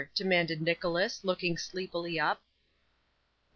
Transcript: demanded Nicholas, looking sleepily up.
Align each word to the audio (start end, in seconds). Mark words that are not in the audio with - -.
demanded 0.15 0.63
Nicholas, 0.63 1.23
looking 1.23 1.55
sleepily 1.59 2.19
up. 2.19 2.41